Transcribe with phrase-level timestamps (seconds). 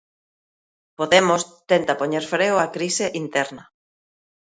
[0.99, 1.41] Podemos
[1.71, 3.63] tenta poñer freo á crise interna.